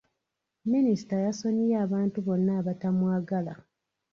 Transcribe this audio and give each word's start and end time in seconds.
Minisita 0.71 1.15
yasonyiye 1.25 1.75
abantu 1.85 2.17
bonna 2.25 2.51
abatamwagala. 2.59 3.53